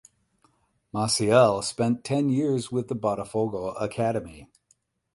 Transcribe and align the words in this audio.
Maciel 0.91 1.63
spent 1.63 2.03
ten 2.03 2.27
years 2.31 2.71
with 2.71 2.87
the 2.87 2.95
Botafogo 2.95 3.79
academy. 3.79 4.49